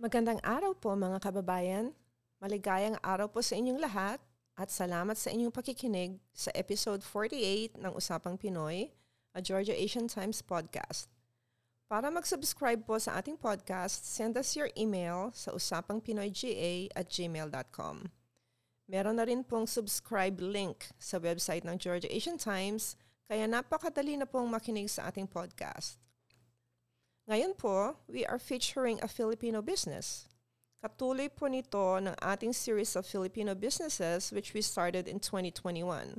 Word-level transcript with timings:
Magandang 0.00 0.40
araw 0.40 0.72
po 0.72 0.96
mga 0.96 1.20
kababayan. 1.20 1.92
Maligayang 2.40 2.96
araw 3.04 3.28
po 3.28 3.44
sa 3.44 3.52
inyong 3.52 3.84
lahat 3.84 4.16
at 4.56 4.72
salamat 4.72 5.12
sa 5.12 5.28
inyong 5.28 5.52
pakikinig 5.52 6.16
sa 6.32 6.48
episode 6.56 7.04
48 7.04 7.76
ng 7.76 7.92
Usapang 7.92 8.40
Pinoy, 8.40 8.96
a 9.36 9.44
Georgia 9.44 9.76
Asian 9.76 10.08
Times 10.08 10.40
podcast. 10.40 11.12
Para 11.84 12.08
mag-subscribe 12.08 12.80
po 12.80 12.96
sa 12.96 13.20
ating 13.20 13.36
podcast, 13.36 14.08
send 14.08 14.40
us 14.40 14.56
your 14.56 14.72
email 14.72 15.36
sa 15.36 15.52
usapangpinoyga 15.52 16.96
at 16.96 17.12
gmail.com. 17.12 18.08
Meron 18.88 19.20
na 19.20 19.28
rin 19.28 19.44
pong 19.44 19.68
subscribe 19.68 20.40
link 20.40 20.88
sa 20.96 21.20
website 21.20 21.68
ng 21.68 21.76
Georgia 21.76 22.08
Asian 22.08 22.40
Times, 22.40 22.96
kaya 23.28 23.44
napakadali 23.44 24.16
na 24.16 24.24
pong 24.24 24.48
makinig 24.48 24.88
sa 24.88 25.12
ating 25.12 25.28
podcast. 25.28 26.00
Ngayon 27.30 27.54
po, 27.54 27.94
we 28.10 28.26
are 28.26 28.42
featuring 28.42 28.98
a 28.98 29.06
Filipino 29.06 29.62
business. 29.62 30.26
Katuloy 30.82 31.30
po 31.30 31.46
nito 31.46 32.02
ng 32.02 32.18
ating 32.18 32.50
series 32.50 32.98
of 32.98 33.06
Filipino 33.06 33.54
businesses 33.54 34.34
which 34.34 34.50
we 34.50 34.58
started 34.58 35.06
in 35.06 35.22
2021. 35.22 36.18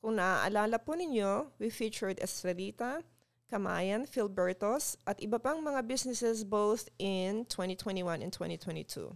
Kung 0.00 0.14
naaalala 0.16 0.80
po 0.80 0.96
ninyo, 0.96 1.52
we 1.60 1.68
featured 1.68 2.16
Estrelita, 2.24 3.04
Kamayan, 3.52 4.08
Filbertos, 4.08 4.96
at 5.04 5.20
iba 5.20 5.36
pang 5.36 5.60
mga 5.60 5.84
businesses 5.84 6.40
both 6.40 6.88
in 6.96 7.44
2021 7.44 8.24
and 8.24 8.32
2022. 8.32 9.12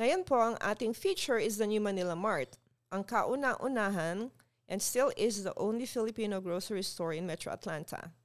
Ngayon 0.00 0.24
po, 0.24 0.40
ang 0.40 0.56
ating 0.64 0.96
feature 0.96 1.36
is 1.36 1.60
the 1.60 1.68
New 1.68 1.84
Manila 1.84 2.16
Mart, 2.16 2.56
ang 2.88 3.04
kauna-unahan 3.04 4.32
and 4.64 4.80
still 4.80 5.12
is 5.20 5.44
the 5.44 5.52
only 5.60 5.84
Filipino 5.84 6.40
grocery 6.40 6.80
store 6.80 7.12
in 7.12 7.28
Metro 7.28 7.52
Atlanta. 7.52 8.16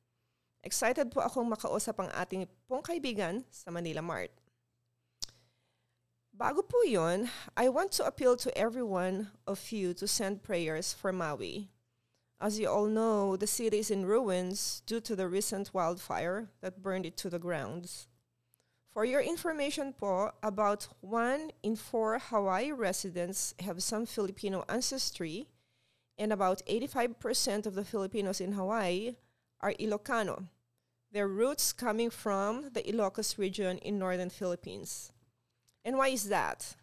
Excited 0.63 1.11
po 1.13 1.21
akong 1.21 1.47
makausap 1.47 2.01
ang 2.01 2.09
ating 2.17 2.49
pong 2.67 2.81
kaibigan 2.81 3.45
sa 3.49 3.69
Manila 3.71 4.01
Mart. 4.01 4.31
Bago 6.37 6.61
po 6.61 6.77
yun, 6.85 7.29
I 7.57 7.69
want 7.69 7.91
to 7.97 8.05
appeal 8.05 8.37
to 8.37 8.53
everyone 8.57 9.33
of 9.49 9.57
you 9.71 9.93
to 9.97 10.05
send 10.05 10.45
prayers 10.45 10.93
for 10.93 11.11
Maui. 11.11 11.69
As 12.39 12.59
you 12.59 12.69
all 12.69 12.85
know, 12.85 13.35
the 13.35 13.49
city 13.49 13.79
is 13.81 13.89
in 13.89 14.05
ruins 14.05 14.85
due 14.85 15.01
to 15.01 15.15
the 15.15 15.27
recent 15.27 15.73
wildfire 15.73 16.49
that 16.61 16.83
burned 16.83 17.07
it 17.07 17.17
to 17.17 17.29
the 17.29 17.41
grounds. 17.41 18.07
For 18.93 19.05
your 19.05 19.21
information 19.21 19.93
po, 19.93 20.31
about 20.43 20.87
one 21.01 21.49
in 21.63 21.75
four 21.75 22.19
Hawaii 22.19 22.71
residents 22.71 23.55
have 23.61 23.81
some 23.81 24.05
Filipino 24.05 24.65
ancestry, 24.69 25.47
and 26.17 26.33
about 26.33 26.61
85% 26.65 27.65
of 27.65 27.73
the 27.73 27.85
Filipinos 27.85 28.41
in 28.41 28.53
Hawaii 28.53 29.15
are 29.61 29.73
Ilocano, 29.73 30.47
their 31.11 31.27
roots 31.27 31.73
coming 31.73 32.09
from 32.09 32.69
the 32.73 32.83
Ilocos 32.83 33.37
region 33.37 33.77
in 33.79 33.97
northern 33.97 34.29
Philippines. 34.29 35.11
And 35.83 35.97
why 35.97 36.09
is 36.09 36.29
that? 36.29 36.75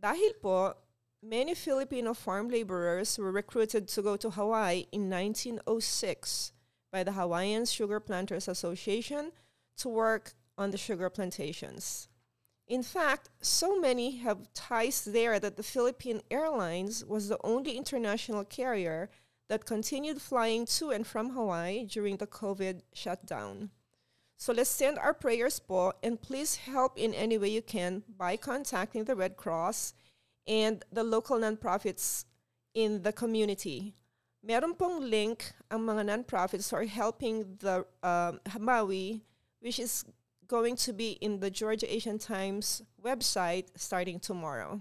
Dahil 0.00 0.40
po, 0.40 0.74
many 1.22 1.54
Filipino 1.54 2.14
farm 2.14 2.48
laborers 2.48 3.18
were 3.18 3.32
recruited 3.32 3.88
to 3.88 4.02
go 4.02 4.16
to 4.16 4.30
Hawaii 4.30 4.86
in 4.92 5.10
1906 5.10 6.52
by 6.90 7.04
the 7.04 7.12
Hawaiian 7.12 7.66
Sugar 7.66 8.00
Planters 8.00 8.48
Association 8.48 9.32
to 9.76 9.88
work 9.88 10.34
on 10.56 10.70
the 10.70 10.78
sugar 10.78 11.10
plantations. 11.10 12.08
In 12.66 12.82
fact, 12.82 13.30
so 13.40 13.80
many 13.80 14.16
have 14.16 14.52
ties 14.52 15.04
there 15.04 15.40
that 15.40 15.56
the 15.56 15.62
Philippine 15.62 16.20
Airlines 16.30 17.04
was 17.04 17.28
the 17.28 17.38
only 17.42 17.76
international 17.76 18.44
carrier 18.44 19.08
that 19.48 19.64
continued 19.64 20.20
flying 20.20 20.66
to 20.66 20.90
and 20.90 21.06
from 21.06 21.30
Hawaii 21.30 21.84
during 21.84 22.16
the 22.16 22.26
COVID 22.26 22.82
shutdown. 22.92 23.70
So 24.36 24.52
let's 24.52 24.70
send 24.70 24.98
our 24.98 25.14
prayers 25.14 25.58
po 25.58 25.92
and 26.02 26.20
please 26.20 26.56
help 26.56 26.96
in 26.96 27.12
any 27.12 27.38
way 27.38 27.48
you 27.48 27.62
can 27.62 28.04
by 28.16 28.36
contacting 28.36 29.04
the 29.04 29.16
Red 29.16 29.36
Cross 29.36 29.94
and 30.46 30.84
the 30.92 31.02
local 31.02 31.38
nonprofits 31.38 32.24
in 32.74 33.02
the 33.02 33.12
community. 33.12 33.94
Meron 34.42 34.74
pong 34.74 35.10
link 35.10 35.52
ang 35.70 35.80
mga 35.80 36.06
nonprofits 36.06 36.72
are 36.72 36.86
helping 36.86 37.58
the 37.58 37.84
um, 38.02 38.38
Maui, 38.60 39.20
which 39.60 39.80
is 39.80 40.04
going 40.46 40.76
to 40.76 40.92
be 40.92 41.18
in 41.20 41.40
the 41.40 41.50
Georgia 41.50 41.92
Asian 41.92 42.18
Times 42.18 42.82
website 43.02 43.66
starting 43.74 44.20
tomorrow. 44.20 44.80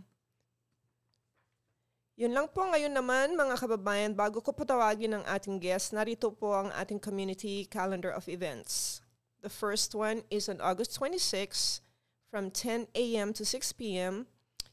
Yun 2.18 2.34
lang 2.34 2.50
po 2.50 2.66
ngayon 2.66 2.98
naman 2.98 3.38
mga 3.38 3.62
kababayan, 3.62 4.18
bago 4.18 4.42
ko 4.42 4.50
patawagin 4.50 5.14
ang 5.14 5.26
ating 5.30 5.62
guest, 5.62 5.94
narito 5.94 6.34
po 6.34 6.50
ang 6.50 6.74
ating 6.74 6.98
community 6.98 7.70
calendar 7.70 8.10
of 8.10 8.26
events. 8.26 9.06
The 9.46 9.54
first 9.54 9.94
one 9.94 10.26
is 10.34 10.50
on 10.50 10.58
August 10.58 10.98
26 10.98 11.86
from 12.34 12.50
10 12.50 12.90
a.m. 12.98 13.38
to 13.38 13.46
6 13.46 13.54
p.m. 13.78 14.26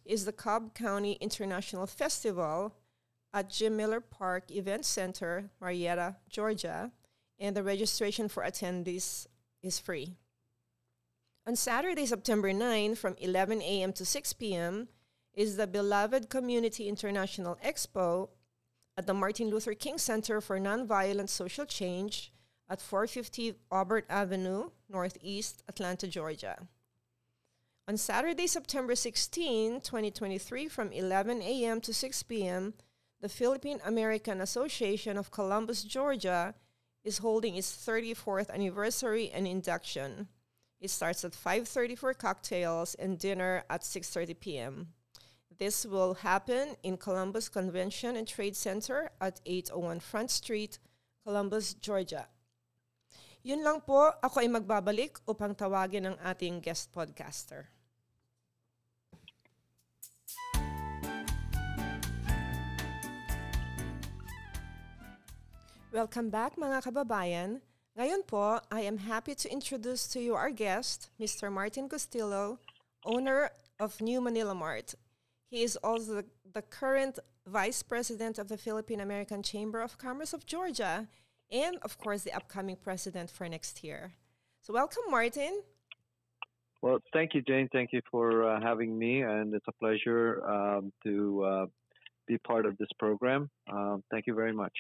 is 0.09 0.25
the 0.25 0.33
Cobb 0.33 0.73
County 0.73 1.21
International 1.21 1.85
Festival 1.85 2.81
at 3.37 3.53
Jim 3.53 3.77
Miller 3.77 4.01
Park 4.01 4.49
Event 4.49 4.89
Center, 4.89 5.53
Marietta, 5.61 6.17
Georgia, 6.33 6.97
and 7.37 7.53
the 7.53 7.63
registration 7.63 8.25
for 8.25 8.41
attendees 8.41 9.29
is 9.61 9.77
free. 9.77 10.17
On 11.45 11.53
Saturday, 11.53 12.07
September 12.09 12.57
9 12.57 12.95
from 12.95 13.21
11 13.21 13.61
a.m. 13.61 13.93
to 13.93 14.09
6 14.09 14.33
p.m., 14.33 14.89
is 15.35 15.57
the 15.57 15.67
Beloved 15.67 16.29
Community 16.31 16.89
International 16.89 17.59
Expo 17.65 18.29
at 18.97 19.07
the 19.07 19.15
Martin 19.15 19.51
Luther 19.51 19.75
King 19.75 19.99
Center 19.99 20.41
for 20.41 20.59
Nonviolent 20.59 21.29
Social 21.29 21.67
Change 21.67 22.33
at 22.69 22.81
450 22.81 23.55
Auburn 23.71 24.05
Avenue, 24.09 24.71
Northeast 24.89 25.63
Atlanta, 25.69 26.07
Georgia. 26.07 26.57
On 27.87 27.97
Saturday, 27.97 28.47
September 28.47 28.95
16, 28.95 29.81
2023, 29.83 30.69
from 30.69 30.93
11 30.93 31.43
a.m. 31.43 31.81
to 31.83 31.93
6 31.93 32.23
p.m., 32.23 32.75
the 33.21 33.29
Philippine 33.29 33.81
American 33.85 34.41
Association 34.41 35.19
of 35.19 35.31
Columbus, 35.31 35.83
Georgia 35.83 36.55
is 37.05 37.19
holding 37.19 37.57
its 37.57 37.71
34th 37.87 38.51
anniversary 38.51 39.31
and 39.35 39.47
induction. 39.47 40.29
It 40.81 40.91
starts 40.91 41.25
at 41.25 41.33
5:30 41.33 41.99
for 41.99 42.15
cocktails 42.15 42.95
and 42.95 43.19
dinner 43.19 43.65
at 43.69 43.83
6:30 43.83 44.41
p.m. 44.41 44.89
This 45.59 45.87
will 45.87 46.15
happen 46.15 46.75
in 46.83 46.97
Columbus 46.97 47.49
Convention 47.49 48.17
and 48.17 48.27
Trade 48.27 48.57
Center 48.57 49.11
at 49.21 49.41
801 49.47 50.01
Front 50.01 50.31
Street, 50.33 50.79
Columbus, 51.23 51.75
Georgia. 51.75 52.27
Yun 53.47 53.63
lang 53.63 53.79
po, 53.87 54.11
ako 54.19 54.43
ay 54.43 54.51
magbabalik 54.51 55.23
upang 55.31 55.55
tawagin 55.55 56.11
ang 56.11 56.17
ating 56.27 56.59
guest 56.59 56.91
podcaster. 56.91 57.71
Welcome 65.95 66.35
back 66.35 66.59
mga 66.59 66.83
kababayan. 66.83 67.63
Ngayon 67.95 68.27
po, 68.27 68.59
I 68.75 68.83
am 68.83 68.99
happy 69.07 69.39
to 69.39 69.47
introduce 69.47 70.11
to 70.11 70.19
you 70.19 70.35
our 70.35 70.51
guest, 70.51 71.15
Mr. 71.23 71.47
Martin 71.47 71.87
Castillo, 71.87 72.59
owner 73.07 73.55
of 73.79 74.03
New 74.03 74.19
Manila 74.19 74.59
Mart. 74.59 74.99
He 75.55 75.63
is 75.63 75.77
also 75.85 76.15
the, 76.15 76.25
the 76.53 76.63
current 76.63 77.21
Vice 77.47 77.81
President 77.81 78.41
of 78.41 78.49
the 78.49 78.57
Philippine 78.57 78.99
American 78.99 79.41
Chamber 79.41 79.81
of 79.83 79.97
Commerce 79.99 80.33
of 80.33 80.45
Georgia 80.47 81.07
and, 81.49 81.77
of 81.83 81.97
course, 81.97 82.23
the 82.23 82.33
upcoming 82.33 82.75
president 82.75 83.31
for 83.31 83.49
next 83.49 83.85
year. 83.85 84.15
So, 84.63 84.75
welcome, 84.75 85.05
Martin. 85.09 85.63
Well, 86.83 86.99
thank 87.13 87.35
you, 87.35 87.43
Jane. 87.43 87.69
Thank 87.73 87.93
you 87.93 88.01
for 88.11 88.43
uh, 88.43 88.61
having 88.61 88.99
me, 88.99 89.23
and 89.23 89.55
it's 89.55 89.69
a 89.69 89.73
pleasure 89.79 90.45
um, 90.45 90.93
to 91.05 91.45
uh, 91.45 91.67
be 92.27 92.37
part 92.39 92.67
of 92.67 92.77
this 92.79 92.91
program. 92.99 93.49
Um, 93.73 94.03
thank 94.11 94.27
you 94.27 94.35
very 94.35 94.53
much. 94.53 94.73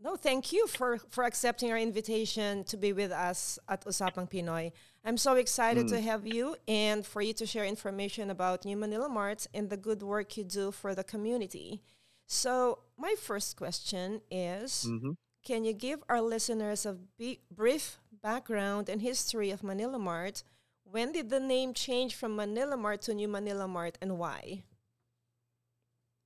No, 0.00 0.14
thank 0.14 0.52
you 0.52 0.66
for, 0.68 0.98
for 1.10 1.24
accepting 1.24 1.72
our 1.72 1.78
invitation 1.78 2.62
to 2.64 2.76
be 2.76 2.92
with 2.92 3.10
us 3.10 3.58
at 3.68 3.84
Usapang 3.84 4.30
Pinoy. 4.30 4.70
I'm 5.04 5.16
so 5.16 5.34
excited 5.34 5.86
mm. 5.86 5.90
to 5.90 6.00
have 6.00 6.26
you 6.26 6.56
and 6.68 7.04
for 7.04 7.20
you 7.20 7.32
to 7.34 7.46
share 7.46 7.64
information 7.64 8.30
about 8.30 8.64
New 8.64 8.76
Manila 8.76 9.08
Mart 9.08 9.46
and 9.52 9.68
the 9.68 9.76
good 9.76 10.02
work 10.02 10.36
you 10.36 10.44
do 10.44 10.70
for 10.70 10.94
the 10.94 11.02
community. 11.02 11.82
So, 12.26 12.80
my 12.96 13.14
first 13.18 13.56
question 13.56 14.20
is 14.30 14.86
mm-hmm. 14.88 15.12
Can 15.44 15.64
you 15.64 15.72
give 15.72 16.04
our 16.10 16.20
listeners 16.20 16.84
a 16.84 16.92
b- 16.92 17.40
brief 17.50 17.98
background 18.22 18.88
and 18.88 19.00
history 19.00 19.50
of 19.50 19.62
Manila 19.62 19.98
Mart? 19.98 20.42
When 20.84 21.12
did 21.12 21.30
the 21.30 21.40
name 21.40 21.72
change 21.72 22.14
from 22.14 22.36
Manila 22.36 22.76
Mart 22.76 23.02
to 23.02 23.14
New 23.14 23.28
Manila 23.28 23.66
Mart 23.66 23.96
and 24.02 24.18
why? 24.18 24.64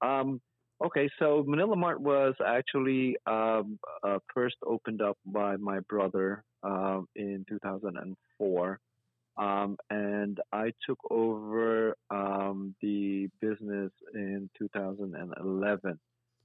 Um, 0.01 0.41
Okay, 0.85 1.09
so 1.21 1.45
Manila 1.47 1.77
Mart 1.77 2.01
was 2.01 2.35
actually 2.45 3.17
um, 3.27 3.79
uh, 4.03 4.19
first 4.35 4.57
opened 4.67 5.01
up 5.01 5.17
by 5.25 5.57
my 5.57 5.79
brother 5.89 6.43
uh, 6.65 7.03
in 7.15 7.47
2004. 7.49 8.81
Um, 9.37 9.77
and 9.91 10.41
I 10.53 10.73
took 10.85 10.99
over 11.09 11.97
um, 12.11 12.75
the 12.83 13.29
business 13.41 13.93
in 14.13 14.51
2011. 14.59 16.01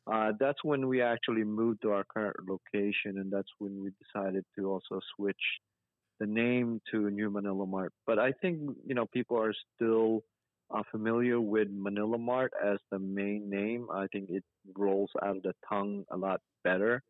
Uh, 0.06 0.32
that's 0.40 0.64
when 0.64 0.88
we 0.88 1.02
actually 1.02 1.44
moved 1.44 1.82
to 1.82 1.92
our 1.92 2.04
current 2.04 2.38
location, 2.48 3.18
and 3.18 3.32
that's 3.32 3.50
when 3.58 3.84
we 3.84 3.92
decided 4.06 4.46
to 4.56 4.72
also 4.72 5.02
switch 5.16 5.36
the 6.20 6.28
name 6.28 6.80
to 6.92 7.10
New 7.10 7.32
Manila 7.32 7.66
Mart. 7.66 7.92
But 8.06 8.20
I 8.20 8.34
think 8.34 8.60
you 8.86 8.96
know 8.96 9.08
people 9.08 9.38
are 9.38 9.54
still 9.76 10.24
uh, 10.70 10.84
familiar 10.92 11.40
with 11.40 11.70
Manila 11.72 12.18
Mart 12.18 12.52
as 12.64 12.78
the 12.92 13.00
main 13.00 13.50
name. 13.50 13.88
I 13.92 14.08
think 14.08 14.30
it 14.30 14.44
rolls 14.76 15.10
out 15.24 15.38
of 15.38 15.44
the 15.44 15.54
tongue 15.68 16.06
a 16.12 16.18
lot 16.18 16.42
better. 16.64 17.02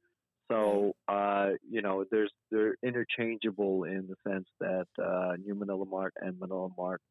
So 0.49 0.93
uh, 1.07 1.51
you 1.69 1.81
know, 1.81 2.05
there's 2.09 2.31
they're 2.51 2.75
interchangeable 2.83 3.83
in 3.83 4.07
the 4.07 4.15
sense 4.29 4.47
that 4.59 4.87
uh, 5.03 5.33
New 5.43 5.55
Manila 5.55 5.85
Mart 5.85 6.13
and 6.21 6.39
Manila 6.39 6.69
Mart 6.77 7.01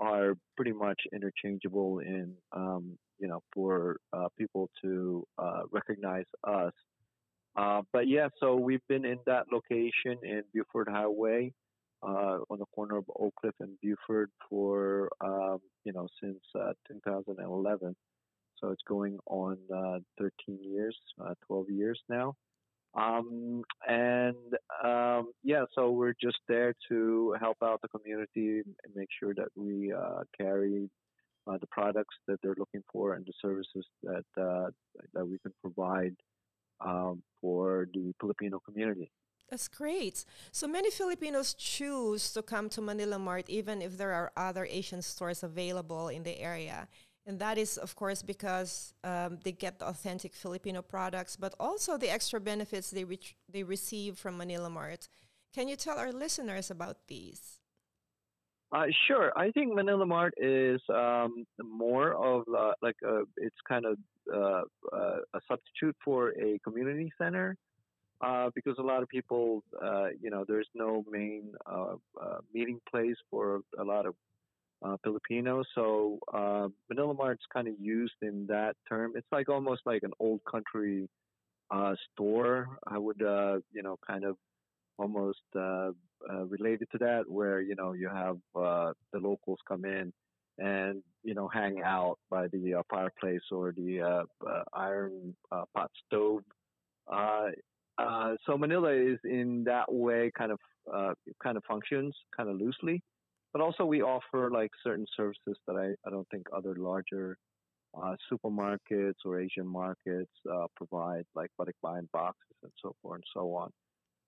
are 0.00 0.34
pretty 0.56 0.72
much 0.72 1.00
interchangeable 1.12 2.00
in 2.00 2.34
um, 2.52 2.98
you 3.18 3.28
know 3.28 3.40
for 3.54 3.96
uh, 4.12 4.28
people 4.36 4.68
to 4.82 5.24
uh, 5.38 5.62
recognize 5.70 6.26
us. 6.44 6.72
Uh, 7.56 7.82
but 7.92 8.08
yeah, 8.08 8.28
so 8.40 8.56
we've 8.56 8.86
been 8.88 9.04
in 9.04 9.18
that 9.26 9.44
location 9.52 10.18
in 10.24 10.42
Buford 10.52 10.88
Highway 10.88 11.52
uh, 12.04 12.38
on 12.50 12.58
the 12.58 12.66
corner 12.74 12.96
of 12.96 13.04
Oak 13.18 13.34
Cliff 13.40 13.54
and 13.60 13.78
Buford 13.82 14.30
for 14.48 15.10
um, 15.20 15.58
you 15.84 15.92
know 15.92 16.08
since 16.22 16.40
2011. 16.54 17.96
So 18.58 18.70
it's 18.70 18.82
going 18.86 19.18
on 19.26 19.58
13 20.18 20.30
years, 20.62 20.96
12 21.46 21.70
years 21.70 22.00
now. 22.08 22.34
Um, 22.96 23.64
and 23.88 24.36
um, 24.84 25.32
yeah, 25.42 25.64
so 25.74 25.90
we're 25.90 26.14
just 26.20 26.38
there 26.48 26.74
to 26.88 27.34
help 27.40 27.56
out 27.62 27.80
the 27.82 27.88
community 27.88 28.62
and 28.64 28.94
make 28.94 29.08
sure 29.18 29.34
that 29.34 29.48
we 29.56 29.92
uh, 29.92 30.20
carry 30.38 30.88
uh, 31.46 31.58
the 31.58 31.66
products 31.66 32.14
that 32.28 32.38
they're 32.42 32.54
looking 32.56 32.84
for 32.92 33.14
and 33.14 33.26
the 33.26 33.32
services 33.42 33.84
that 34.02 34.24
uh, 34.40 34.70
that 35.12 35.26
we 35.26 35.38
can 35.38 35.52
provide 35.60 36.14
um, 36.80 37.22
for 37.40 37.88
the 37.92 38.12
Filipino 38.20 38.60
community. 38.60 39.10
That's 39.54 39.68
great. 39.68 40.24
So 40.50 40.66
many 40.66 40.90
Filipinos 40.90 41.54
choose 41.54 42.32
to 42.32 42.42
come 42.42 42.68
to 42.70 42.80
Manila 42.80 43.20
Mart 43.20 43.48
even 43.48 43.80
if 43.80 43.96
there 43.96 44.12
are 44.12 44.32
other 44.36 44.66
Asian 44.68 45.00
stores 45.00 45.44
available 45.44 46.08
in 46.08 46.24
the 46.24 46.40
area. 46.40 46.88
And 47.24 47.38
that 47.38 47.56
is, 47.56 47.76
of 47.76 47.94
course, 47.94 48.20
because 48.20 48.94
um, 49.04 49.38
they 49.44 49.52
get 49.52 49.78
the 49.78 49.86
authentic 49.86 50.34
Filipino 50.34 50.82
products, 50.82 51.36
but 51.36 51.54
also 51.60 51.96
the 51.96 52.10
extra 52.10 52.40
benefits 52.40 52.90
they, 52.90 53.04
re- 53.04 53.36
they 53.48 53.62
receive 53.62 54.18
from 54.18 54.36
Manila 54.38 54.68
Mart. 54.68 55.06
Can 55.54 55.68
you 55.68 55.76
tell 55.76 55.98
our 55.98 56.10
listeners 56.10 56.68
about 56.68 56.96
these? 57.06 57.60
Uh, 58.72 58.86
sure. 59.06 59.30
I 59.36 59.52
think 59.52 59.72
Manila 59.72 60.04
Mart 60.04 60.34
is 60.36 60.80
um, 60.92 61.44
more 61.62 62.12
of 62.12 62.42
uh, 62.52 62.72
like 62.82 62.96
a, 63.04 63.20
it's 63.36 63.62
kind 63.68 63.84
of 63.86 63.98
uh, 64.34 64.62
uh 64.92 65.18
a 65.34 65.40
substitute 65.46 65.94
for 66.04 66.30
a 66.30 66.58
community 66.64 67.12
center 67.18 67.56
uh, 68.24 68.50
because 68.54 68.76
a 68.78 68.82
lot 68.82 69.02
of 69.02 69.08
people, 69.08 69.62
uh, 69.82 70.08
you 70.20 70.30
know, 70.30 70.44
there's 70.46 70.68
no 70.74 71.04
main 71.10 71.52
meeting 72.52 72.80
place 72.90 73.16
for 73.30 73.60
a 73.78 73.84
lot 73.84 74.06
of 74.06 74.14
uh, 74.84 74.96
Filipino. 75.02 75.62
So 75.74 76.18
uh, 76.32 76.68
Manila 76.88 77.14
Mart's 77.14 77.44
kind 77.52 77.68
of 77.68 77.74
used 77.80 78.14
in 78.22 78.46
that 78.48 78.76
term. 78.88 79.12
It's 79.16 79.26
like 79.32 79.48
almost 79.48 79.82
like 79.86 80.02
an 80.02 80.12
old 80.20 80.40
country 80.50 81.08
uh, 81.70 81.94
store. 82.12 82.68
I 82.86 82.98
would, 82.98 83.22
uh, 83.22 83.58
you 83.72 83.82
know, 83.82 83.98
kind 84.06 84.24
of 84.24 84.36
almost 84.98 85.40
uh, 85.56 85.90
uh, 86.30 86.44
related 86.46 86.88
to 86.92 86.98
that, 86.98 87.24
where 87.28 87.60
you 87.60 87.74
know 87.74 87.92
you 87.92 88.08
have 88.08 88.36
uh, 88.54 88.92
the 89.12 89.18
locals 89.18 89.58
come 89.66 89.84
in 89.84 90.12
and 90.58 91.02
you 91.24 91.34
know 91.34 91.48
hang 91.48 91.82
out 91.82 92.18
by 92.30 92.46
the 92.48 92.74
uh, 92.74 92.82
fireplace 92.88 93.42
or 93.50 93.72
the 93.72 94.00
uh, 94.00 94.48
uh, 94.48 94.62
iron 94.72 95.34
uh, 95.50 95.64
pot 95.74 95.90
stove. 96.06 96.42
So 98.46 98.56
Manila 98.58 98.92
is 98.92 99.18
in 99.24 99.64
that 99.64 99.92
way 99.92 100.30
kind 100.36 100.52
of 100.52 100.58
uh, 100.92 101.14
kind 101.42 101.56
of 101.56 101.64
functions 101.64 102.14
kind 102.36 102.48
of 102.48 102.56
loosely 102.56 103.02
but 103.54 103.62
also 103.62 103.86
we 103.86 104.02
offer 104.02 104.50
like 104.50 104.72
certain 104.82 105.06
services 105.16 105.56
that 105.66 105.76
I, 105.76 105.94
I 106.06 106.10
don't 106.10 106.28
think 106.28 106.46
other 106.52 106.74
larger 106.74 107.38
uh, 107.96 108.16
supermarkets 108.30 109.14
or 109.24 109.40
Asian 109.40 109.66
markets 109.66 110.32
uh, 110.52 110.66
provide, 110.76 111.24
like 111.36 111.50
buying 111.80 112.08
boxes 112.12 112.56
and 112.64 112.72
so 112.82 112.94
forth 113.00 113.18
and 113.18 113.24
so 113.32 113.54
on. 113.54 113.70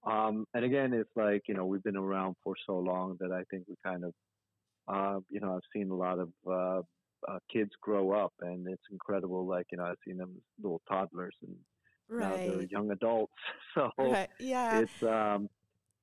Um, 0.05 0.47
and 0.55 0.65
again, 0.65 0.93
it's 0.93 1.11
like 1.17 1.43
you 1.49 1.55
know 1.55 1.67
we've 1.67 1.83
been 1.83 1.97
around 1.97 2.37
for 2.45 2.55
so 2.65 2.79
long 2.79 3.17
that 3.19 3.33
I 3.33 3.43
think 3.51 3.65
we 3.69 3.75
kind 3.85 4.05
of, 4.05 4.13
uh, 4.87 5.19
you 5.29 5.41
know, 5.41 5.57
I've 5.57 5.69
seen 5.75 5.91
a 5.91 5.95
lot 5.95 6.21
of 6.21 6.29
uh, 6.49 7.39
kids 7.53 7.73
grow 7.83 8.13
up, 8.13 8.33
and 8.41 8.69
it's 8.69 8.85
incredible. 8.93 9.45
Like 9.45 9.67
you 9.73 9.79
know, 9.79 9.85
I've 9.85 9.97
seen 10.07 10.19
them 10.19 10.41
little 10.63 10.81
toddlers, 10.89 11.35
and 11.43 11.57
right. 12.09 12.49
now 12.49 12.55
they're 12.55 12.63
young 12.63 12.91
adults. 12.91 13.33
So 13.77 13.91
right. 13.99 14.31
yeah, 14.41 14.81
it's 14.81 15.03
um, 15.03 15.51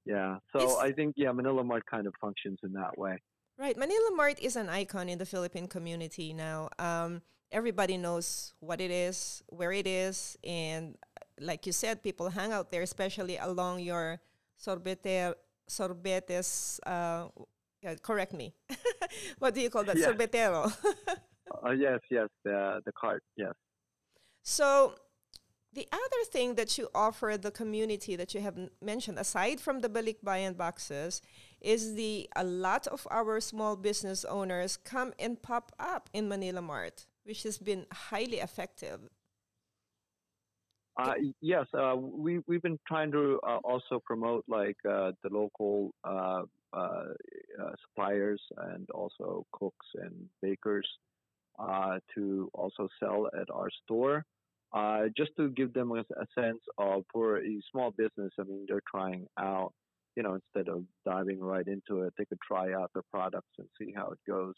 yeah. 0.05 0.38
So 0.51 0.59
it's, 0.59 0.75
I 0.77 0.91
think 0.91 1.15
yeah, 1.17 1.31
Manila 1.31 1.63
Mart 1.63 1.83
kind 1.89 2.05
of 2.05 2.13
functions 2.21 2.59
in 2.61 2.73
that 2.73 3.00
way. 3.00 3.17
Right. 3.57 3.75
Manila 3.75 4.11
Mart 4.15 4.39
is 4.39 4.55
an 4.55 4.69
icon 4.69 5.09
in 5.09 5.17
the 5.17 5.25
Philippine 5.25 5.67
community 5.67 6.33
now. 6.33 6.69
Um, 6.77 7.23
everybody 7.51 7.97
knows 7.97 8.53
what 8.59 8.79
it 8.79 8.91
is, 8.91 9.41
where 9.47 9.71
it 9.71 9.88
is, 9.88 10.38
and 10.44 10.95
like 11.39 11.65
you 11.65 11.71
said, 11.71 12.03
people 12.03 12.29
hang 12.29 12.51
out 12.51 12.69
there, 12.71 12.83
especially 12.83 13.38
along 13.38 13.79
your 13.79 14.19
sorbete, 14.59 15.33
sorbetes. 15.69 16.79
Uh, 16.85 17.29
yeah, 17.81 17.95
correct 18.01 18.33
me. 18.33 18.53
what 19.39 19.53
do 19.53 19.61
you 19.61 19.69
call 19.69 19.83
that? 19.83 19.97
Yeah. 19.97 20.07
Sorbetero. 20.07 20.71
uh, 21.65 21.71
yes, 21.71 21.99
yes, 22.09 22.29
the 22.44 22.81
the 22.85 22.91
cart. 22.91 23.23
Yes. 23.35 23.53
So 24.41 24.95
the 25.73 25.87
other 25.91 26.23
thing 26.31 26.55
that 26.55 26.77
you 26.77 26.87
offer 26.93 27.37
the 27.37 27.51
community 27.51 28.15
that 28.15 28.33
you 28.33 28.41
have 28.41 28.57
mentioned, 28.81 29.17
aside 29.17 29.59
from 29.59 29.79
the 29.79 29.89
balikbayan 29.89 30.55
boxes, 30.55 31.21
is 31.61 31.95
the 31.95 32.29
a 32.35 32.43
lot 32.43 32.87
of 32.87 33.07
our 33.09 33.39
small 33.39 33.75
business 33.75 34.23
owners 34.25 34.77
come 34.77 35.13
and 35.17 35.41
pop 35.41 35.71
up 35.79 36.09
in 36.13 36.27
Manila 36.29 36.61
Mart, 36.61 37.07
which 37.23 37.43
has 37.43 37.57
been 37.57 37.85
highly 37.91 38.37
effective. 38.37 38.99
Uh, 40.95 41.13
yes, 41.41 41.65
uh, 41.73 41.95
we 41.97 42.39
we've 42.47 42.61
been 42.61 42.79
trying 42.87 43.11
to 43.11 43.39
uh, 43.47 43.57
also 43.63 43.99
promote 44.05 44.43
like 44.47 44.77
uh, 44.87 45.11
the 45.23 45.29
local 45.31 45.91
uh, 46.03 46.43
uh, 46.71 47.05
suppliers 47.83 48.41
and 48.57 48.87
also 48.91 49.45
cooks 49.51 49.87
and 49.95 50.13
bakers 50.41 50.87
to 52.13 52.49
also 52.53 52.87
sell 52.99 53.27
at 53.39 53.49
our 53.49 53.69
store 53.83 54.23
uh, 54.73 55.03
just 55.15 55.31
to 55.37 55.49
give 55.49 55.73
them 55.73 55.91
a, 55.91 55.99
a, 55.99 56.25
sense 56.33 56.61
of 56.77 57.03
for 57.11 57.37
a 57.37 57.59
small 57.71 57.91
business. 57.91 58.31
I 58.39 58.44
mean, 58.44 58.65
they're 58.68 58.81
trying 58.89 59.27
out, 59.39 59.71
you 60.15 60.23
know, 60.23 60.35
instead 60.35 60.73
of 60.73 60.83
diving 61.06 61.39
right 61.39 61.68
into 61.68 62.01
it, 62.01 62.13
they 62.18 62.25
could 62.25 62.39
try 62.45 62.73
out 62.73 62.89
their 62.94 63.03
products 63.11 63.51
and 63.59 63.68
see 63.80 63.94
how 63.95 64.07
it 64.09 64.19
goes 64.27 64.56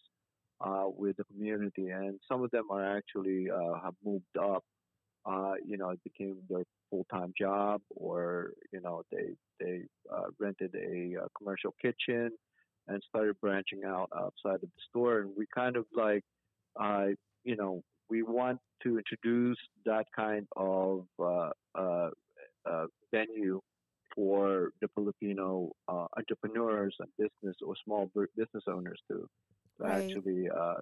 uh, 0.62 0.86
with 0.88 1.18
the 1.18 1.26
community. 1.26 1.90
And 1.90 2.20
some 2.32 2.44
of 2.44 2.52
them 2.52 2.66
are 2.72 2.98
actually 2.98 3.50
uh, 3.52 3.80
have 3.84 3.96
moved 4.06 4.38
up. 4.40 4.64
Uh, 5.26 5.54
you 5.66 5.76
know, 5.76 5.90
it 5.90 6.00
became 6.04 6.38
their 6.50 6.64
full-time 6.92 7.34
job, 7.38 7.82
or 7.96 8.52
you 8.72 8.80
know, 8.80 9.02
they 9.12 9.34
they 9.60 9.82
uh, 10.14 10.26
rented 10.40 10.74
a, 10.76 11.16
a 11.16 11.28
commercial 11.38 11.74
kitchen 11.82 12.30
and 12.88 13.02
started 13.10 13.36
branching 13.42 13.84
out 13.86 14.10
outside 14.16 14.56
of 14.56 14.62
the 14.62 14.82
store. 14.88 15.22
And 15.22 15.32
we 15.36 15.46
kind 15.54 15.76
of 15.76 15.86
like, 15.96 16.24
uh, 16.80 17.08
you 17.44 17.56
know, 17.56 17.82
introduce 19.06 19.58
that 19.86 20.06
kind 20.16 20.48
of 20.56 21.06
uh, 21.20 21.50
uh, 21.76 22.10
uh, 22.70 22.86
venue 23.12 23.62
for 24.16 24.72
the 24.82 24.88
Filipino 24.96 25.72
uh, 25.88 26.08
entrepreneurs 26.18 26.96
and 27.00 27.10
business 27.18 27.56
or 27.66 27.76
small 27.84 28.10
business 28.16 28.64
owners 28.68 29.00
to, 29.12 29.28
right. 29.80 30.04
actually, 30.04 30.50
uh, 30.50 30.76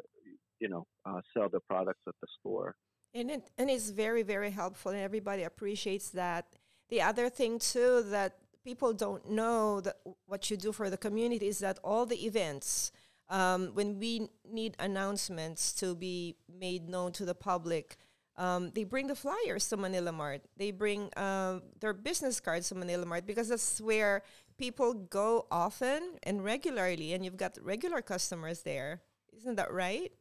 you 0.60 0.70
know, 0.70 0.86
uh, 1.06 1.20
sell 1.36 1.50
their 1.50 1.62
products 1.68 2.02
at 2.08 2.14
the 2.22 2.28
store. 2.40 2.76
And 3.16 3.30
it, 3.30 3.50
and 3.58 3.70
it's 3.70 3.90
very 3.90 4.24
very 4.24 4.52
helpful, 4.52 4.92
and 4.92 5.02
everybody 5.02 5.44
appreciates 5.44 6.10
that. 6.12 6.48
The 6.90 7.02
other 7.02 7.30
thing 7.30 7.60
too 7.60 8.04
that 8.10 8.38
people 8.64 8.94
don't 8.94 9.30
know 9.30 9.82
that 9.82 9.98
what 10.26 10.50
you 10.50 10.58
do 10.58 10.72
for 10.72 10.90
the 10.90 10.98
community 10.98 11.48
is 11.48 11.60
that 11.60 11.80
all 11.84 12.06
the 12.06 12.26
events 12.26 12.92
um, 13.30 13.72
when 13.74 14.00
we 14.00 14.30
need 14.50 14.76
announcements 14.80 15.74
to 15.74 15.96
be 15.96 16.36
made 16.48 16.88
known 16.88 17.12
to 17.14 17.26
the 17.26 17.36
public, 17.36 17.98
um, 18.38 18.72
they 18.74 18.84
bring 18.84 19.08
the 19.08 19.16
flyers 19.16 19.68
to 19.70 19.78
Manila 19.78 20.12
Mart. 20.12 20.42
They 20.58 20.72
bring 20.72 21.10
uh, 21.16 21.60
their 21.80 21.94
business 21.94 22.40
cards 22.40 22.70
to 22.70 22.76
Manila 22.76 23.06
Mart 23.06 23.26
because 23.26 23.50
that's 23.50 23.80
where 23.80 24.24
people 24.58 24.94
go 24.94 25.46
often 25.52 26.18
and 26.24 26.44
regularly, 26.44 27.14
and 27.14 27.24
you've 27.24 27.38
got 27.38 27.58
regular 27.62 28.02
customers 28.02 28.64
there. 28.64 29.02
Isn't 29.38 29.56
that 29.56 29.72
right? 29.72 30.12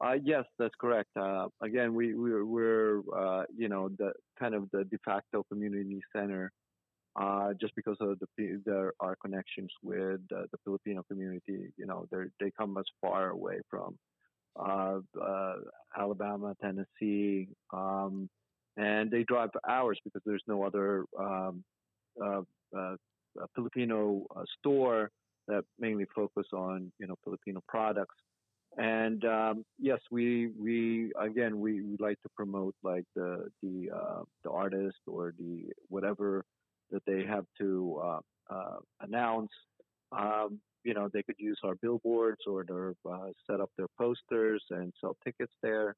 Uh, 0.00 0.14
yes, 0.22 0.44
that's 0.58 0.74
correct. 0.80 1.10
Uh, 1.16 1.48
again, 1.60 1.94
we, 1.94 2.14
we 2.14 2.42
we're 2.42 3.00
uh, 3.14 3.44
you 3.54 3.68
know 3.68 3.90
the 3.98 4.12
kind 4.38 4.54
of 4.54 4.70
the 4.72 4.84
de 4.84 4.98
facto 5.04 5.42
community 5.42 6.00
center 6.14 6.52
uh, 7.16 7.52
just 7.60 7.74
because 7.74 7.96
of 8.00 8.18
the 8.18 8.60
there 8.64 8.94
are 9.00 9.16
connections 9.16 9.70
with 9.82 10.20
the 10.30 10.46
Filipino 10.64 11.02
community. 11.02 11.72
You 11.76 11.86
know, 11.86 12.06
they 12.10 12.24
they 12.38 12.50
come 12.50 12.78
as 12.78 12.86
far 13.00 13.30
away 13.30 13.60
from 13.68 13.98
Alabama, 15.96 16.56
Tennessee, 16.60 17.48
um, 17.72 18.28
and 18.76 19.10
they 19.10 19.24
drive 19.24 19.50
for 19.52 19.60
hours 19.68 19.98
because 20.04 20.22
there's 20.24 20.42
no 20.46 20.62
other 20.62 21.04
um, 21.18 21.64
uh, 22.22 22.42
uh, 22.76 22.96
Filipino 23.54 24.26
uh, 24.34 24.42
store 24.58 25.10
that 25.48 25.64
mainly 25.78 26.06
focus 26.14 26.46
on 26.52 26.92
you 26.98 27.06
know 27.06 27.16
Filipino 27.24 27.60
products. 27.68 28.14
And 28.76 29.24
um, 29.24 29.64
yes, 29.78 29.98
we 30.10 30.48
we 30.58 31.12
again 31.20 31.60
we, 31.60 31.82
we 31.82 31.96
like 31.98 32.20
to 32.22 32.28
promote 32.36 32.74
like 32.82 33.04
the 33.16 33.48
the 33.62 33.90
uh, 33.94 34.22
the 34.44 34.50
artist 34.50 34.98
or 35.06 35.34
the 35.38 35.64
whatever 35.88 36.44
that 36.90 37.02
they 37.06 37.24
have 37.24 37.44
to 37.58 38.00
uh, 38.02 38.20
uh, 38.54 38.78
announce. 39.00 39.50
Um, 40.12 40.60
you 40.84 40.94
know, 40.94 41.08
they 41.12 41.22
could 41.22 41.36
use 41.38 41.58
our 41.64 41.74
billboards 41.76 42.40
or 42.46 42.64
their, 42.64 42.94
uh, 43.10 43.28
set 43.48 43.60
up 43.60 43.70
their 43.76 43.88
posters 43.98 44.62
and 44.70 44.92
sell 45.00 45.16
tickets 45.24 45.52
there. 45.62 45.94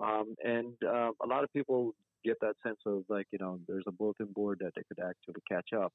Um, 0.00 0.34
and 0.44 0.74
uh, 0.84 1.10
a 1.22 1.26
lot 1.26 1.44
of 1.44 1.52
people 1.52 1.94
get 2.24 2.38
that 2.40 2.54
sense 2.62 2.78
of 2.86 3.04
like, 3.08 3.26
you 3.30 3.38
know, 3.38 3.58
there's 3.68 3.84
a 3.86 3.92
bulletin 3.92 4.28
board 4.34 4.58
that 4.60 4.72
they 4.74 4.82
could 4.88 5.04
actually 5.04 5.42
catch 5.48 5.72
up 5.72 5.92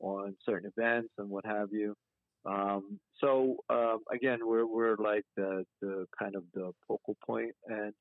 on 0.00 0.36
certain 0.44 0.70
events 0.76 1.10
and 1.18 1.28
what 1.28 1.44
have 1.44 1.68
you. 1.72 1.94
Um, 2.44 2.98
so 3.20 3.56
uh, 3.68 3.96
again, 4.10 4.38
we're 4.42 4.66
we're 4.66 4.96
like 4.96 5.24
the 5.36 5.64
the 5.82 6.06
kind 6.18 6.34
of 6.34 6.44
the 6.54 6.72
focal 6.88 7.16
point, 7.26 7.52
and 7.66 7.92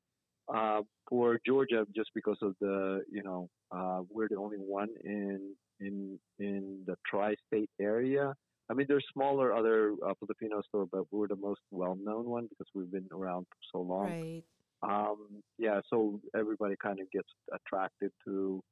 uh, 0.54 0.82
for 1.10 1.40
Georgia, 1.46 1.86
just 1.94 2.12
because 2.16 2.38
of 2.42 2.56
the 2.62 3.04
you 3.12 3.22
know 3.22 3.50
uh, 3.72 4.02
we're 4.10 4.30
the 4.30 4.38
only 4.38 4.58
one 4.58 4.90
in 5.04 5.56
in 5.80 6.18
in 6.40 6.84
the 6.86 6.96
tri-state 7.06 7.70
area. 7.82 8.34
I 8.70 8.74
mean, 8.76 8.86
there's 8.88 9.06
smaller 9.12 9.54
other 9.56 9.96
uh, 10.06 10.14
Filipino 10.20 10.62
store, 10.62 10.86
but 10.92 11.04
we're 11.12 11.28
the 11.28 11.36
most 11.36 11.62
well-known 11.72 12.26
one 12.26 12.48
because 12.48 12.68
we've 12.76 12.92
been 12.92 13.08
around 13.12 13.48
for 13.50 13.58
so 13.72 13.82
long. 13.82 14.06
Right. 14.06 14.44
Um, 14.82 15.42
yeah, 15.58 15.82
so 15.90 16.22
everybody 16.36 16.76
kind 16.82 17.00
of 17.00 17.10
gets 17.12 17.30
attracted 17.52 18.12
to 18.26 18.64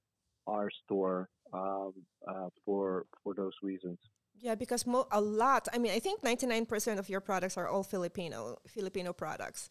our 0.46 0.70
store 0.86 1.27
um, 1.51 1.94
uh, 2.27 2.50
for 2.63 3.06
for 3.24 3.34
those 3.34 3.54
reasons. 3.62 3.98
Yeah, 4.39 4.56
because 4.56 4.86
mo- 4.86 5.08
a 5.12 5.20
lot. 5.20 5.68
I 5.74 5.80
mean, 5.80 5.92
I 5.92 6.00
think 6.00 6.24
ninety 6.24 6.46
nine 6.46 6.66
percent 6.66 7.00
of 7.00 7.10
your 7.10 7.20
products 7.20 7.58
are 7.58 7.68
all 7.68 7.84
Filipino 7.84 8.58
Filipino 8.68 9.12
products, 9.12 9.70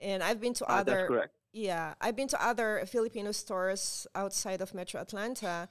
and 0.00 0.22
I've 0.22 0.40
been 0.40 0.54
to 0.54 0.64
Uh, 0.66 0.80
other. 0.80 0.92
that's 0.92 1.08
correct. 1.08 1.34
Yeah, 1.54 1.94
I've 2.00 2.16
been 2.16 2.28
to 2.28 2.44
other 2.44 2.82
Filipino 2.86 3.30
stores 3.32 4.06
outside 4.14 4.60
of 4.60 4.74
Metro 4.74 5.00
Atlanta. 5.00 5.68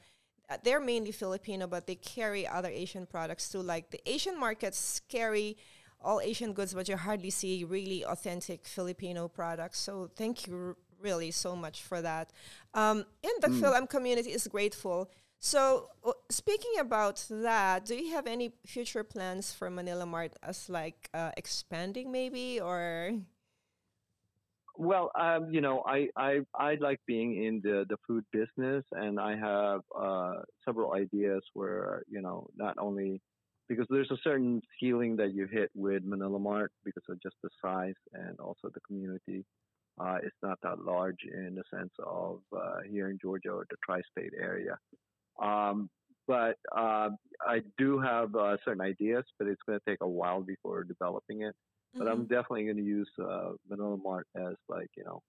Uh, 0.51 0.57
They're 0.63 0.81
mainly 0.81 1.11
Filipino, 1.11 1.67
but 1.67 1.87
they 1.87 1.95
carry 1.95 2.45
other 2.45 2.69
Asian 2.69 3.05
products 3.05 3.49
too. 3.49 3.61
Like 3.61 3.91
the 3.91 4.01
Asian 4.05 4.37
markets 4.37 5.01
carry 5.07 5.55
all 6.03 6.19
Asian 6.19 6.53
goods, 6.53 6.73
but 6.73 6.89
you 6.89 6.97
hardly 6.97 7.29
see 7.29 7.63
really 7.63 8.03
authentic 8.03 8.67
Filipino 8.67 9.27
products. 9.27 9.79
So 9.79 10.09
thank 10.15 10.47
you 10.47 10.75
really 10.99 11.31
so 11.31 11.55
much 11.55 11.83
for 11.83 12.01
that. 12.01 12.31
Um, 12.73 13.05
and 13.23 13.35
the 13.41 13.49
Fil-Am 13.49 13.87
community 13.87 14.31
is 14.31 14.47
grateful. 14.47 15.09
So 15.39 15.87
uh, 16.03 16.11
speaking 16.29 16.75
about 16.79 17.25
that, 17.29 17.85
do 17.85 17.95
you 17.95 18.11
have 18.13 18.27
any 18.27 18.51
future 18.65 19.03
plans 19.03 19.53
for 19.53 19.69
Manila 19.69 20.05
Mart 20.05 20.33
as 20.43 20.69
like 20.69 21.09
uh, 21.13 21.31
expanding 21.37 22.11
maybe 22.11 22.59
or? 22.59 23.13
Well, 24.81 25.11
um, 25.13 25.51
you 25.51 25.61
know, 25.61 25.83
I, 25.85 26.07
I 26.17 26.39
I 26.55 26.73
like 26.79 26.99
being 27.05 27.43
in 27.45 27.61
the, 27.63 27.85
the 27.87 27.97
food 28.07 28.25
business, 28.33 28.83
and 28.93 29.19
I 29.19 29.37
have 29.37 29.81
uh, 29.95 30.41
several 30.65 30.93
ideas 30.93 31.43
where 31.53 32.01
you 32.09 32.19
know 32.19 32.47
not 32.55 32.79
only 32.79 33.21
because 33.69 33.85
there's 33.91 34.09
a 34.09 34.17
certain 34.23 34.59
ceiling 34.79 35.15
that 35.17 35.35
you 35.35 35.45
hit 35.45 35.69
with 35.75 36.03
Manila 36.03 36.39
Mart 36.39 36.71
because 36.83 37.03
of 37.09 37.21
just 37.21 37.35
the 37.43 37.49
size 37.63 37.93
and 38.13 38.39
also 38.39 38.69
the 38.73 38.79
community. 38.87 39.45
Uh, 39.99 40.17
it's 40.23 40.35
not 40.41 40.57
that 40.63 40.79
large 40.79 41.19
in 41.31 41.53
the 41.53 41.63
sense 41.71 41.93
of 42.03 42.39
uh, 42.57 42.77
here 42.89 43.11
in 43.11 43.19
Georgia 43.21 43.49
or 43.51 43.67
the 43.69 43.77
tri-state 43.85 44.33
area. 44.35 44.79
Um, 45.39 45.91
but 46.27 46.55
uh, 46.75 47.09
I 47.47 47.61
do 47.77 47.99
have 47.99 48.33
uh, 48.35 48.57
certain 48.65 48.81
ideas, 48.81 49.25
but 49.37 49.47
it's 49.47 49.61
going 49.67 49.77
to 49.79 49.85
take 49.91 49.99
a 50.01 50.09
while 50.09 50.41
before 50.41 50.83
developing 50.83 51.43
it 51.43 51.55
but 51.97 52.07
I'm 52.07 52.25
Mhm. 52.25 52.29
definitely 52.29 52.65
going 52.65 52.77
to 52.77 52.83
use 52.83 53.09
uh, 53.19 53.53
Manila 53.69 53.97
Mart 53.97 54.27
as 54.35 54.55
like 54.69 54.89
you 54.97 55.03
know 55.03 55.21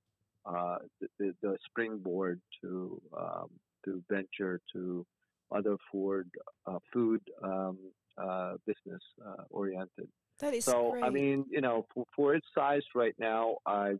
uh, 0.47 0.78
the, 1.00 1.09
the, 1.19 1.35
the 1.42 1.59
springboard 1.66 2.40
to 2.62 3.00
um, 3.16 3.49
to 3.85 4.02
venture 4.11 4.61
to 4.73 5.04
other 5.50 5.76
food 5.90 6.28
uh, 6.66 6.78
food 6.92 7.21
um, 7.42 7.78
uh, 8.19 8.54
business 8.66 9.02
uh, 9.25 9.45
oriented. 9.50 10.09
that 10.40 10.54
is 10.54 10.64
So 10.64 10.90
great. 10.90 11.04
I 11.04 11.11
mean, 11.11 11.45
you 11.50 11.61
know, 11.61 11.87
for, 11.95 12.04
for 12.14 12.35
its 12.35 12.47
size 12.54 12.83
right 12.95 13.14
now, 13.19 13.57
I, 13.66 13.95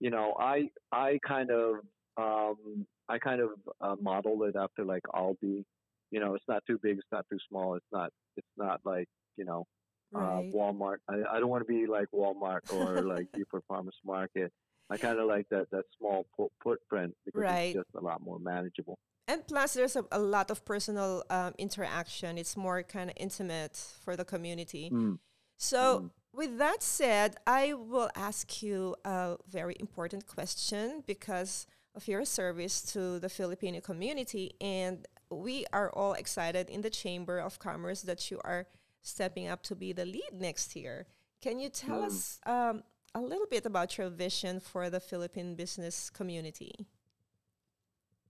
you 0.00 0.10
know, 0.10 0.34
I 0.38 0.68
I 0.92 1.18
kind 1.26 1.50
of 1.50 1.76
um, 2.16 2.86
I 3.08 3.18
kind 3.18 3.40
of 3.40 3.50
uh, 3.80 3.96
model 4.00 4.42
it 4.44 4.56
after 4.56 4.84
like 4.84 5.02
Aldi. 5.14 5.64
You 6.10 6.20
know, 6.20 6.34
it's 6.34 6.44
not 6.48 6.62
too 6.66 6.78
big, 6.82 6.98
it's 6.98 7.06
not 7.12 7.24
too 7.30 7.38
small, 7.48 7.74
it's 7.74 7.86
not 7.92 8.10
it's 8.36 8.54
not 8.56 8.80
like 8.84 9.08
you 9.36 9.44
know 9.44 9.66
uh. 10.14 10.42
Walmart. 10.54 10.96
I, 11.08 11.22
I 11.32 11.40
don't 11.40 11.48
want 11.48 11.66
to 11.66 11.72
be 11.72 11.86
like 11.86 12.08
Walmart 12.14 12.72
or 12.72 13.02
like 13.02 13.30
Buford 13.34 13.62
Farmers 13.68 13.96
Market. 14.04 14.52
I 14.90 14.96
kind 14.96 15.18
of 15.20 15.26
like 15.26 15.48
that 15.50 15.70
that 15.70 15.84
small 15.98 16.26
footprint 16.62 17.14
because 17.24 17.40
Right. 17.42 17.74
it's 17.76 17.76
just 17.76 17.94
a 17.94 18.00
lot 18.00 18.20
more 18.22 18.38
manageable. 18.40 18.98
And 19.28 19.46
plus, 19.46 19.74
there's 19.74 19.94
a, 19.94 20.04
a 20.10 20.18
lot 20.18 20.50
of 20.50 20.64
personal 20.64 21.22
um, 21.30 21.54
interaction. 21.58 22.36
It's 22.36 22.56
more 22.56 22.82
kind 22.82 23.10
of 23.10 23.16
intimate 23.16 23.76
for 24.04 24.16
the 24.16 24.24
community. 24.24 24.90
Mm. 24.92 25.18
So, 25.56 26.10
with 26.32 26.58
that 26.58 26.82
said, 26.82 27.36
I 27.46 27.74
will 27.74 28.10
ask 28.16 28.62
you 28.62 28.96
a 29.04 29.36
very 29.48 29.76
important 29.78 30.26
question 30.26 31.04
because 31.06 31.66
of 31.94 32.08
your 32.08 32.24
service 32.24 32.82
to 32.92 33.20
the 33.20 33.28
Filipino 33.28 33.80
community. 33.80 34.52
And 34.60 35.06
we 35.30 35.64
are 35.72 35.90
all 35.90 36.14
excited 36.14 36.68
in 36.70 36.80
the 36.80 36.90
Chamber 36.90 37.38
of 37.38 37.58
Commerce 37.58 38.02
that 38.02 38.30
you 38.30 38.40
are 38.42 38.66
stepping 39.02 39.48
up 39.48 39.62
to 39.64 39.74
be 39.74 39.92
the 39.92 40.04
lead 40.04 40.32
next 40.32 40.76
year. 40.76 41.06
Can 41.40 41.58
you 41.58 41.68
tell 41.70 42.00
Mm. 42.00 42.06
us 42.06 42.40
um, 42.46 42.82
a 43.14 43.20
little 43.20 43.46
bit 43.46 43.66
about 43.66 43.96
your 43.98 44.10
vision 44.10 44.60
for 44.60 44.90
the 44.90 45.00
Philippine 45.00 45.54
business 45.54 46.10
community? 46.10 46.86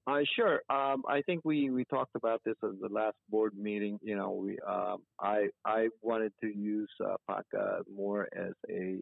Uh, 0.07 0.21
sure. 0.35 0.63
Um, 0.71 1.05
I 1.09 1.23
think 1.23 1.43
we, 1.45 1.71
we 1.71 1.85
talked 1.85 2.17
about 2.17 2.41
this 2.45 2.57
at 2.63 2.81
the 2.81 2.89
last 2.89 3.17
board 3.29 3.53
meeting. 3.57 3.99
You 4.03 4.17
know, 4.17 4.31
we 4.33 4.59
um, 4.61 5.03
I 5.21 5.49
I 5.65 5.89
wanted 6.03 6.33
to 6.41 6.49
use 6.49 6.91
uh, 7.05 7.17
PACA 7.29 7.83
more 7.95 8.29
as 8.35 8.55
a 8.69 8.99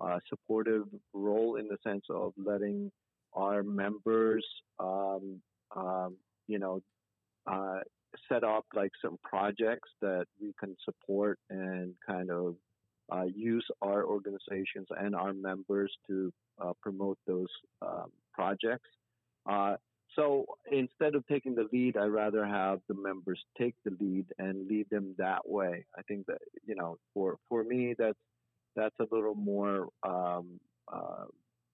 uh, 0.00 0.18
supportive 0.28 0.84
role 1.12 1.56
in 1.56 1.68
the 1.68 1.76
sense 1.82 2.04
of 2.10 2.32
letting 2.36 2.90
our 3.34 3.62
members, 3.62 4.46
um, 4.78 5.42
um, 5.74 6.16
you 6.46 6.58
know, 6.58 6.80
uh, 7.46 7.80
set 8.28 8.44
up 8.44 8.64
like 8.74 8.92
some 9.02 9.18
projects 9.22 9.88
that 10.00 10.26
we 10.40 10.54
can 10.58 10.76
support 10.84 11.38
and 11.50 11.94
kind 12.06 12.30
of 12.30 12.56
uh, 13.12 13.24
use 13.24 13.66
our 13.82 14.04
organizations 14.04 14.88
and 14.98 15.14
our 15.14 15.32
members 15.32 15.92
to 16.06 16.32
uh, 16.60 16.72
promote 16.82 17.18
those 17.26 17.48
um, 17.82 18.10
projects. 18.32 18.88
Uh, 19.48 19.76
so 20.14 20.46
instead 20.72 21.14
of 21.14 21.26
taking 21.26 21.54
the 21.54 21.68
lead, 21.72 21.96
I'd 21.96 22.06
rather 22.06 22.44
have 22.44 22.80
the 22.88 22.94
members 22.94 23.40
take 23.58 23.74
the 23.84 23.94
lead 24.00 24.26
and 24.38 24.66
lead 24.66 24.86
them 24.90 25.14
that 25.18 25.48
way. 25.48 25.84
I 25.96 26.02
think 26.02 26.26
that 26.26 26.38
you 26.66 26.74
know, 26.74 26.96
for 27.12 27.36
for 27.48 27.62
me, 27.62 27.94
that's 27.98 28.18
that's 28.74 28.94
a 28.98 29.14
little 29.14 29.34
more 29.34 29.88
um, 30.02 30.58
uh, 30.90 31.24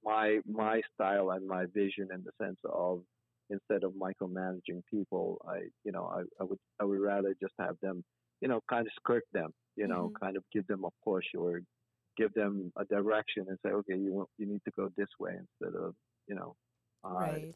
my 0.04 0.40
my 0.50 0.80
style 0.94 1.30
and 1.30 1.46
my 1.46 1.66
vision 1.66 2.08
in 2.12 2.24
the 2.24 2.44
sense 2.44 2.58
of 2.64 3.02
instead 3.50 3.84
of 3.84 3.92
micromanaging 3.94 4.82
people, 4.90 5.40
I 5.48 5.68
you 5.84 5.92
know 5.92 6.06
I, 6.06 6.22
I 6.40 6.44
would 6.44 6.58
I 6.80 6.84
would 6.84 7.00
rather 7.00 7.34
just 7.40 7.54
have 7.58 7.76
them 7.82 8.04
you 8.40 8.48
know 8.48 8.60
kind 8.68 8.86
of 8.86 8.92
skirt 8.96 9.24
them, 9.32 9.52
you 9.76 9.86
know, 9.88 10.10
Mhm. 10.10 10.18
kind 10.20 10.36
of 10.36 10.44
give 10.52 10.66
them 10.66 10.84
a 10.84 10.90
push 11.04 11.26
or 11.38 11.60
give 12.16 12.32
them 12.34 12.72
a 12.76 12.84
direction 12.84 13.46
and 13.48 13.58
say, 13.64 13.72
okay, 13.72 13.96
you 13.96 14.12
want, 14.12 14.28
you 14.38 14.46
need 14.46 14.60
to 14.64 14.72
go 14.76 14.88
this 14.96 15.08
way 15.18 15.32
instead 15.38 15.74
of 15.80 15.94
you 16.28 16.34
know. 16.34 16.54
Uh, 17.04 17.36
right. 17.36 17.54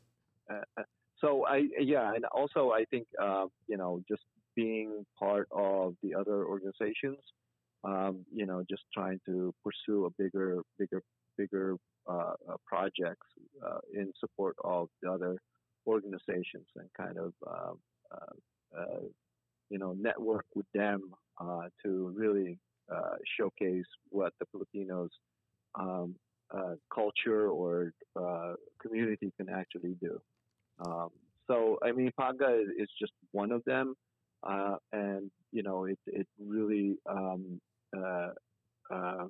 uh, 0.51 0.63
uh, 0.79 0.83
so 1.19 1.47
I 1.47 1.65
yeah, 1.79 2.13
and 2.15 2.25
also 2.27 2.71
I 2.71 2.85
think 2.91 3.07
uh, 3.21 3.47
you 3.69 3.77
know 3.77 4.03
just 4.09 4.23
being 4.55 5.05
part 5.19 5.49
of 5.53 5.95
the 6.03 6.15
other 6.15 6.45
organizations, 6.45 7.19
um, 7.85 8.25
you 8.33 8.47
know, 8.47 8.65
just 8.69 8.83
trying 8.93 9.21
to 9.27 9.55
pursue 9.65 10.07
a 10.07 10.11
bigger, 10.19 10.61
bigger, 10.79 11.03
bigger 11.37 11.77
uh, 12.09 12.35
uh, 12.49 12.57
projects 12.67 13.27
uh, 13.65 13.79
in 13.93 14.13
support 14.19 14.57
of 14.65 14.89
the 15.03 15.11
other 15.11 15.39
organizations 15.87 16.67
and 16.77 16.89
kind 16.97 17.19
of 17.19 17.33
uh, 17.47 17.73
uh, 18.13 18.79
uh, 18.79 19.01
you 19.71 19.79
know 19.79 19.95
network 19.99 20.47
with 20.55 20.67
them 20.75 21.01
uh, 21.41 21.69
to 21.85 22.13
really 22.17 22.59
uh, 22.93 23.17
showcase 23.39 23.87
what 24.11 24.33
the 24.41 24.47
Filipinos 24.53 25.11
um, 25.79 26.15
culture 26.95 27.49
or 27.49 27.93
community 28.81 29.33
can 29.37 29.49
actually 29.49 29.97
do. 30.01 30.21
Um, 30.85 31.11
so 31.47 31.79
I 31.83 31.93
mean, 31.93 32.11
Paga 32.19 32.65
is, 32.79 32.89
just 32.99 33.13
one 33.33 33.53
of 33.53 33.63
them, 33.65 33.95
uh, 34.43 34.77
and 34.93 35.31
you 35.53 35.63
know, 35.63 35.85
it 35.85 35.99
it 36.07 36.27
really 36.39 36.97
um, 37.09 37.61
uh, 37.97 38.31
uh, 38.91 39.27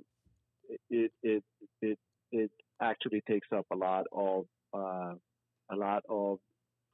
it 0.90 1.12
it 1.22 1.44
it 1.82 1.98
it 2.32 2.50
actually 2.80 3.22
takes 3.28 3.48
up 3.54 3.66
a 3.72 3.76
lot 3.76 4.06
of 4.12 4.46
a 5.70 5.76
lot 5.76 6.02
of 6.08 6.38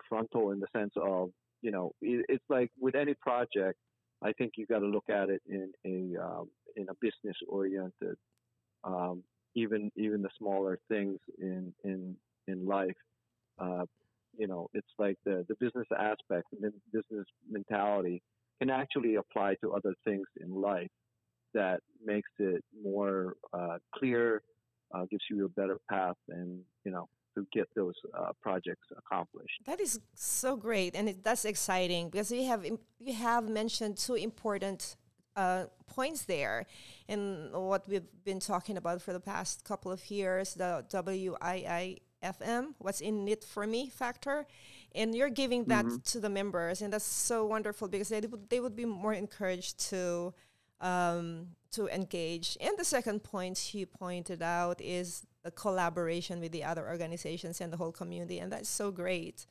frontal 0.08 0.50
in 0.50 0.60
the 0.60 0.66
sense 0.76 0.92
of 0.96 1.30
you 1.62 1.70
know 1.70 1.92
it, 2.00 2.26
it's 2.28 2.44
like 2.48 2.70
with 2.80 2.94
any 2.94 3.14
project 3.14 3.78
I 4.22 4.32
think 4.32 4.52
you 4.56 4.66
got 4.66 4.80
to 4.80 4.86
look 4.86 5.08
at 5.08 5.28
it 5.28 5.42
in 5.48 5.72
a 5.84 6.22
um, 6.22 6.48
in 6.76 6.86
a 6.88 6.94
business 7.00 7.36
oriented, 7.48 8.16
um, 8.84 9.22
even 9.54 9.90
even 9.96 10.22
the 10.22 10.30
smaller 10.38 10.78
things 10.88 11.18
in 11.38 11.74
in 11.84 12.16
in 12.46 12.66
life. 12.66 12.96
Uh, 13.58 13.84
you 14.36 14.46
know, 14.46 14.68
it's 14.74 14.86
like 14.98 15.16
the 15.24 15.44
the 15.48 15.56
business 15.60 15.86
aspect, 15.98 16.46
the 16.52 16.72
business 16.92 17.26
mentality 17.50 18.22
can 18.60 18.70
actually 18.70 19.16
apply 19.16 19.56
to 19.62 19.72
other 19.72 19.94
things 20.04 20.26
in 20.40 20.60
life 20.60 20.90
that 21.52 21.80
makes 22.04 22.30
it 22.38 22.64
more 22.82 23.34
uh, 23.52 23.76
clear, 23.94 24.42
uh, 24.94 25.04
gives 25.10 25.24
you 25.28 25.44
a 25.44 25.48
better 25.48 25.78
path, 25.90 26.16
and 26.28 26.60
you 26.84 26.92
know 26.92 27.08
to 27.34 27.46
get 27.52 27.68
those 27.74 27.94
uh, 28.14 28.32
projects 28.40 28.88
accomplished. 28.96 29.60
That 29.66 29.80
is 29.80 30.00
so 30.14 30.56
great, 30.56 30.94
and 30.94 31.08
it, 31.08 31.24
that's 31.24 31.44
exciting 31.44 32.10
because 32.10 32.30
you 32.30 32.46
have 32.46 32.64
you 32.64 33.14
have 33.14 33.48
mentioned 33.48 33.96
two 33.96 34.14
important 34.14 34.96
uh, 35.36 35.64
points 35.86 36.22
there, 36.22 36.66
and 37.08 37.52
what 37.52 37.88
we've 37.88 38.06
been 38.24 38.40
talking 38.40 38.76
about 38.76 39.00
for 39.02 39.12
the 39.12 39.20
past 39.20 39.64
couple 39.64 39.90
of 39.90 40.10
years, 40.10 40.54
the 40.54 40.84
WIIFM, 40.90 42.74
what's 42.78 43.00
in 43.00 43.28
it 43.28 43.44
for 43.44 43.66
me 43.66 43.88
factor, 43.88 44.46
and 44.94 45.14
you're 45.14 45.30
giving 45.30 45.64
that 45.64 45.86
mm-hmm. 45.86 45.96
to 46.04 46.20
the 46.20 46.28
members, 46.28 46.82
and 46.82 46.92
that's 46.92 47.04
so 47.04 47.46
wonderful 47.46 47.88
because 47.88 48.08
they 48.08 48.20
would 48.20 48.50
they 48.50 48.60
would 48.60 48.76
be 48.76 48.84
more 48.84 49.14
encouraged 49.14 49.78
to. 49.90 50.34
Um, 50.80 51.54
to 51.72 51.88
engage. 51.88 52.56
And 52.60 52.72
the 52.76 52.84
second 52.84 53.22
point 53.22 53.74
you 53.74 53.86
pointed 53.86 54.42
out 54.42 54.80
is 54.80 55.26
the 55.44 55.50
collaboration 55.50 56.40
with 56.40 56.52
the 56.52 56.64
other 56.64 56.86
organizations 56.88 57.60
and 57.60 57.72
the 57.72 57.76
whole 57.76 57.92
community, 57.92 58.38
and 58.38 58.52
that's 58.52 58.68
so 58.68 58.90
great. 58.90 59.46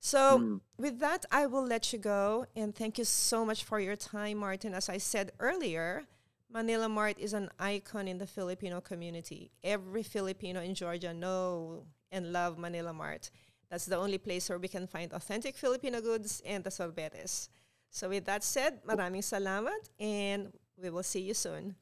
So, 0.00 0.38
mm. 0.38 0.60
with 0.78 0.98
that, 1.00 1.24
I 1.30 1.46
will 1.46 1.66
let 1.66 1.92
you 1.92 1.98
go. 1.98 2.46
And 2.54 2.74
thank 2.74 2.98
you 2.98 3.04
so 3.04 3.44
much 3.44 3.64
for 3.64 3.80
your 3.80 3.96
time, 3.96 4.38
Martin. 4.38 4.74
As 4.74 4.88
I 4.88 4.98
said 4.98 5.32
earlier, 5.40 6.04
Manila 6.52 6.88
Mart 6.88 7.18
is 7.18 7.32
an 7.32 7.50
icon 7.58 8.06
in 8.06 8.18
the 8.18 8.26
Filipino 8.26 8.80
community. 8.80 9.50
Every 9.64 10.02
Filipino 10.02 10.60
in 10.60 10.74
Georgia 10.74 11.12
know 11.12 11.84
and 12.12 12.32
love 12.32 12.58
Manila 12.58 12.92
Mart. 12.92 13.30
That's 13.70 13.86
the 13.86 13.96
only 13.96 14.18
place 14.18 14.48
where 14.48 14.58
we 14.58 14.68
can 14.68 14.86
find 14.86 15.12
authentic 15.12 15.56
Filipino 15.56 16.00
goods 16.00 16.40
and 16.46 16.62
the 16.62 16.70
sorbetes. 16.70 17.48
So 17.90 18.08
with 18.08 18.26
that 18.26 18.44
said, 18.44 18.84
maraming 18.84 19.24
salamat 19.24 19.90
and 19.98 20.52
we 20.80 20.90
will 20.90 21.02
see 21.02 21.20
you 21.20 21.34
soon. 21.34 21.74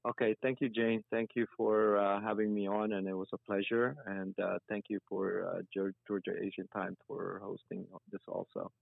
Okay, 0.00 0.34
thank 0.40 0.62
you, 0.62 0.70
Jane. 0.70 1.04
Thank 1.10 1.36
you 1.36 1.44
for 1.56 1.98
uh, 1.98 2.22
having 2.22 2.54
me 2.54 2.66
on, 2.66 2.92
and 2.96 3.06
it 3.06 3.12
was 3.12 3.28
a 3.34 3.38
pleasure. 3.38 3.96
And 4.06 4.32
uh, 4.40 4.56
thank 4.66 4.86
you 4.88 4.98
for 5.06 5.44
uh, 5.44 5.60
Georgia 6.08 6.32
Asian 6.40 6.66
Times 6.72 6.96
for 7.06 7.38
hosting 7.44 7.84
this 8.10 8.22
also. 8.26 8.72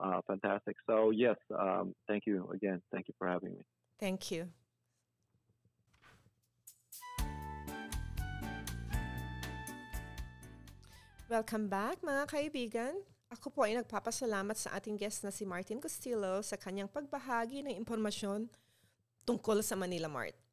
Uh, 0.00 0.20
fantastic. 0.26 0.76
So, 0.88 1.10
yes, 1.10 1.36
um, 1.52 1.94
thank 2.08 2.24
you 2.24 2.48
again. 2.54 2.80
Thank 2.90 3.08
you 3.08 3.14
for 3.18 3.28
having 3.28 3.52
me. 3.52 3.64
Thank 4.00 4.30
you. 4.32 4.48
Welcome 11.28 11.68
back 11.68 12.00
mga 12.00 12.24
kaibigan. 12.28 12.94
Ako 13.32 13.52
po 13.52 13.68
ay 13.68 13.76
nagpapasalamat 13.76 14.56
sa 14.56 14.76
ating 14.76 14.96
guest 14.96 15.24
na 15.24 15.32
si 15.32 15.44
Martin 15.44 15.80
Castillo 15.80 16.40
sa 16.40 16.56
kanyang 16.56 16.88
pagbahagi 16.88 17.64
ng 17.64 17.74
impormasyon 17.84 18.48
tungkol 19.24 19.60
sa 19.64 19.76
Manila 19.76 20.08
Mart. 20.08 20.43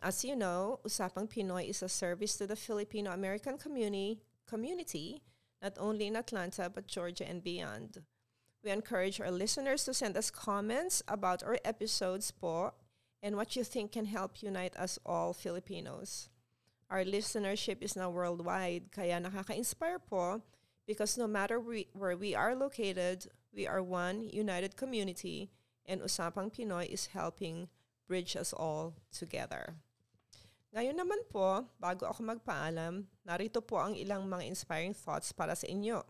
As 0.00 0.24
you 0.24 0.36
know, 0.36 0.78
Usapang 0.86 1.28
Pinoy 1.28 1.68
is 1.68 1.82
a 1.82 1.88
service 1.88 2.36
to 2.36 2.46
the 2.46 2.54
Filipino 2.54 3.10
American 3.10 3.58
community, 3.58 4.20
community, 4.46 5.22
not 5.60 5.74
only 5.78 6.06
in 6.06 6.14
Atlanta, 6.14 6.70
but 6.72 6.86
Georgia 6.86 7.28
and 7.28 7.42
beyond. 7.42 8.02
We 8.62 8.70
encourage 8.70 9.20
our 9.20 9.30
listeners 9.30 9.84
to 9.84 9.94
send 9.94 10.16
us 10.16 10.30
comments 10.30 11.02
about 11.08 11.42
our 11.42 11.58
episodes 11.64 12.30
po 12.30 12.74
and 13.22 13.36
what 13.36 13.56
you 13.56 13.64
think 13.64 13.92
can 13.92 14.04
help 14.06 14.40
unite 14.40 14.76
us 14.76 14.98
all 15.04 15.32
Filipinos. 15.32 16.28
Our 16.90 17.04
listenership 17.04 17.82
is 17.82 17.96
now 17.96 18.10
worldwide, 18.10 18.92
kaya 18.92 19.20
nakaka-inspire 19.20 19.98
po 19.98 20.42
because 20.86 21.18
no 21.18 21.26
matter 21.26 21.58
we, 21.58 21.88
where 21.92 22.16
we 22.16 22.34
are 22.34 22.54
located, 22.54 23.26
we 23.52 23.66
are 23.66 23.82
one 23.82 24.28
united 24.30 24.76
community 24.76 25.50
and 25.86 26.00
Usapang 26.00 26.54
Pinoy 26.54 26.86
is 26.86 27.06
helping 27.06 27.68
bridge 28.06 28.36
us 28.36 28.52
all 28.52 28.94
together. 29.10 29.74
Ngayon 30.68 31.00
naman 31.00 31.20
po, 31.32 31.64
bago 31.80 32.04
ako 32.04 32.20
magpaalam, 32.28 33.08
narito 33.24 33.64
po 33.64 33.80
ang 33.80 33.96
ilang 33.96 34.28
mga 34.28 34.44
inspiring 34.52 34.92
thoughts 34.92 35.32
para 35.32 35.56
sa 35.56 35.64
inyo. 35.64 36.04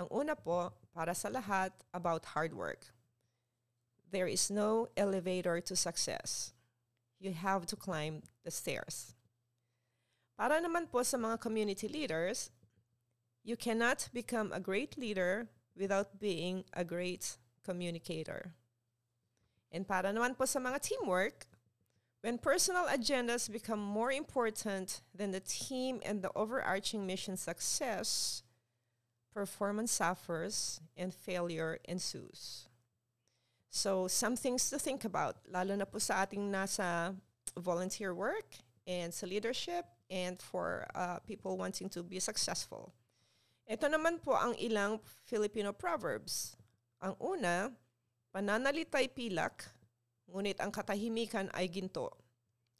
Ang 0.00 0.08
una 0.08 0.32
po, 0.32 0.72
para 0.96 1.12
sa 1.12 1.28
lahat, 1.28 1.76
about 1.92 2.32
hard 2.32 2.56
work. 2.56 2.88
There 4.08 4.28
is 4.28 4.48
no 4.48 4.88
elevator 4.96 5.60
to 5.60 5.76
success. 5.76 6.56
You 7.20 7.36
have 7.36 7.68
to 7.68 7.76
climb 7.76 8.24
the 8.48 8.52
stairs. 8.52 9.12
Para 10.36 10.60
naman 10.60 10.88
po 10.88 11.04
sa 11.04 11.20
mga 11.20 11.40
community 11.40 11.88
leaders, 11.88 12.52
you 13.44 13.56
cannot 13.56 14.08
become 14.12 14.52
a 14.52 14.60
great 14.60 14.96
leader 14.96 15.48
without 15.76 16.16
being 16.16 16.64
a 16.72 16.84
great 16.84 17.36
communicator. 17.60 18.56
And 19.68 19.84
para 19.84 20.12
naman 20.12 20.36
po 20.36 20.48
sa 20.48 20.60
mga 20.60 20.80
teamwork, 20.80 21.44
When 22.26 22.38
personal 22.38 22.90
agendas 22.90 23.46
become 23.46 23.78
more 23.78 24.10
important 24.10 25.00
than 25.14 25.30
the 25.30 25.38
team 25.38 26.02
and 26.02 26.22
the 26.22 26.30
overarching 26.34 27.06
mission 27.06 27.36
success, 27.36 28.42
performance 29.32 29.92
suffers 29.92 30.80
and 30.96 31.14
failure 31.14 31.78
ensues. 31.86 32.66
So 33.70 34.08
some 34.08 34.34
things 34.34 34.68
to 34.70 34.78
think 34.80 35.04
about, 35.04 35.36
lalo 35.46 35.78
na 35.78 35.86
po 35.86 36.02
sa 36.02 36.26
ating 36.26 36.50
nasa 36.50 37.14
volunteer 37.54 38.10
work 38.10 38.58
and 38.90 39.14
sa 39.14 39.30
leadership 39.30 39.86
and 40.10 40.42
for 40.42 40.82
uh, 40.98 41.22
people 41.22 41.54
wanting 41.54 41.86
to 41.94 42.02
be 42.02 42.18
successful. 42.18 42.90
Ito 43.70 43.86
naman 43.86 44.18
po 44.18 44.34
ang 44.34 44.58
ilang 44.58 44.98
Filipino 45.22 45.70
proverbs. 45.70 46.58
Ang 46.98 47.14
una, 47.22 47.70
pananalitay 48.34 49.14
pilak, 49.14 49.75
ngunit 50.30 50.58
ang 50.60 50.70
katahimikan 50.70 51.50
ay 51.54 51.70
ginto. 51.70 52.10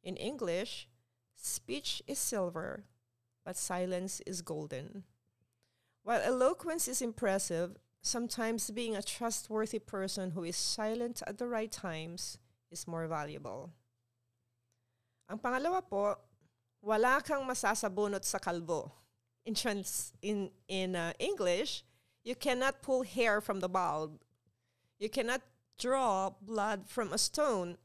In 0.02 0.16
English, 0.16 0.88
speech 1.34 2.02
is 2.06 2.18
silver, 2.18 2.84
but 3.44 3.56
silence 3.56 4.20
is 4.26 4.42
golden. 4.42 5.04
While 6.02 6.22
eloquence 6.22 6.86
is 6.86 7.02
impressive, 7.02 7.74
sometimes 8.02 8.70
being 8.70 8.94
a 8.94 9.02
trustworthy 9.02 9.78
person 9.78 10.30
who 10.30 10.44
is 10.44 10.56
silent 10.56 11.22
at 11.26 11.38
the 11.38 11.50
right 11.50 11.70
times 11.70 12.38
is 12.70 12.86
more 12.86 13.06
valuable. 13.06 13.74
Ang 15.26 15.42
pangalawa 15.42 15.82
po, 15.82 16.14
wala 16.78 17.18
kang 17.22 17.42
masasabunot 17.42 18.22
sa 18.22 18.38
kalbo. 18.38 18.94
In, 19.46 19.54
trans, 19.54 20.14
in, 20.22 20.50
in 20.68 20.94
uh, 20.94 21.12
English, 21.18 21.82
you 22.22 22.34
cannot 22.34 22.82
pull 22.82 23.02
hair 23.02 23.40
from 23.40 23.58
the 23.58 23.68
bald. 23.68 24.18
You 24.98 25.10
cannot 25.10 25.42
draw 25.78 26.30
blood 26.40 26.84
from 26.86 27.12
a 27.12 27.18
stone. 27.18 27.76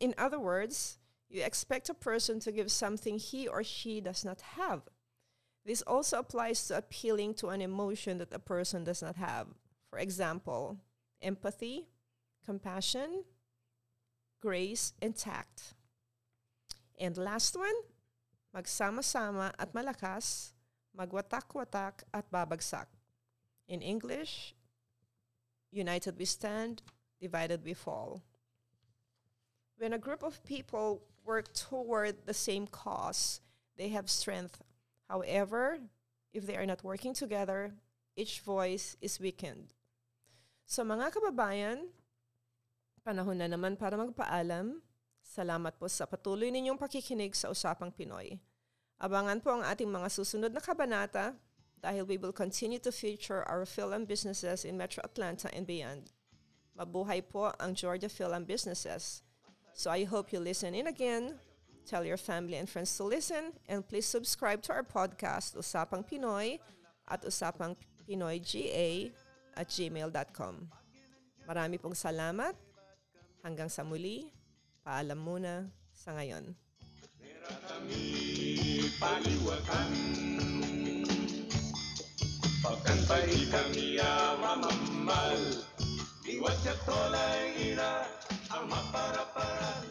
In 0.00 0.14
other 0.18 0.38
words, 0.38 0.98
you 1.28 1.42
expect 1.42 1.88
a 1.88 1.94
person 1.94 2.40
to 2.40 2.52
give 2.52 2.70
something 2.70 3.18
he 3.18 3.46
or 3.46 3.62
she 3.62 4.00
does 4.00 4.24
not 4.24 4.40
have. 4.58 4.82
This 5.64 5.82
also 5.82 6.18
applies 6.18 6.66
to 6.68 6.76
appealing 6.78 7.34
to 7.34 7.48
an 7.48 7.60
emotion 7.60 8.18
that 8.18 8.32
a 8.32 8.38
person 8.38 8.84
does 8.84 9.02
not 9.02 9.16
have. 9.16 9.46
For 9.90 9.98
example, 9.98 10.78
empathy, 11.22 11.86
compassion, 12.44 13.24
grace, 14.40 14.92
and 15.02 15.14
tact. 15.14 15.74
And 16.98 17.16
last 17.16 17.56
one, 17.56 17.74
magsama-sama 18.56 19.52
at 19.58 19.72
malakas, 19.72 20.52
magwatak-watak 20.98 22.02
at 22.12 22.30
babagsak. 22.32 22.86
In 23.68 23.82
English, 23.82 24.54
united 25.70 26.18
we 26.18 26.24
stand, 26.24 26.82
divided 27.20 27.64
we 27.64 27.74
fall. 27.74 28.22
When 29.76 29.92
a 29.92 30.00
group 30.00 30.24
of 30.24 30.44
people 30.44 31.04
work 31.24 31.52
toward 31.52 32.26
the 32.26 32.34
same 32.34 32.66
cause, 32.66 33.40
they 33.76 33.88
have 33.92 34.10
strength. 34.10 34.60
However, 35.08 35.78
if 36.32 36.46
they 36.46 36.56
are 36.56 36.66
not 36.66 36.84
working 36.84 37.14
together, 37.14 37.72
each 38.16 38.40
voice 38.40 38.96
is 39.00 39.20
weakened. 39.20 39.72
So 40.66 40.84
mga 40.84 41.12
kababayan, 41.16 41.90
panahon 43.02 43.40
na 43.40 43.48
naman 43.48 43.74
para 43.74 43.96
magpaalam. 43.96 44.84
Salamat 45.24 45.76
po 45.78 45.88
sa 45.88 46.06
patuloy 46.06 46.52
ninyong 46.52 46.78
pakikinig 46.78 47.34
sa 47.34 47.50
Usapang 47.50 47.90
Pinoy. 47.90 48.38
Abangan 49.00 49.40
po 49.40 49.56
ang 49.56 49.64
ating 49.64 49.88
mga 49.88 50.12
susunod 50.12 50.52
na 50.52 50.60
kabanata 50.60 51.32
dahil 51.80 52.04
we 52.04 52.20
will 52.20 52.36
continue 52.36 52.78
to 52.78 52.92
feature 52.92 53.40
our 53.48 53.64
Fil-Am 53.64 54.04
businesses 54.04 54.68
in 54.68 54.76
Metro 54.76 55.00
Atlanta 55.00 55.48
and 55.56 55.64
beyond. 55.64 56.12
Mabuhay 56.80 57.20
po 57.20 57.52
ang 57.60 57.76
Georgia 57.76 58.08
Film 58.08 58.48
Businesses. 58.48 59.20
So 59.76 59.92
I 59.92 60.08
hope 60.08 60.32
you 60.32 60.40
listen 60.40 60.72
in 60.72 60.88
again. 60.88 61.36
Tell 61.84 62.08
your 62.08 62.16
family 62.16 62.56
and 62.56 62.64
friends 62.64 62.96
to 62.96 63.04
listen 63.04 63.52
and 63.68 63.84
please 63.84 64.08
subscribe 64.08 64.64
to 64.64 64.72
our 64.72 64.86
podcast 64.86 65.60
Usapang 65.60 66.08
Pinoy 66.08 66.56
at 67.04 67.20
Usapang 67.20 67.76
Pinoy 68.08 68.40
GA 68.40 69.12
at 69.60 69.68
gmail.com. 69.68 70.72
Marami 71.44 71.76
pong 71.76 71.92
salamat 71.92 72.56
Hanggang 73.40 73.72
sa 73.72 73.80
muli, 73.80 74.28
paalam 74.84 75.16
muna 75.16 75.72
sa 75.96 76.12
ngayon. 76.12 76.52
paliwakan 79.00 79.90
Pagkantay 82.60 83.48
kami 83.48 83.96
igual 86.40 86.56
que 86.62 86.70
toda 86.86 87.10
la 87.10 87.32
águila, 87.32 88.08
ama 88.48 88.80
para 88.90 89.34
parar 89.34 89.84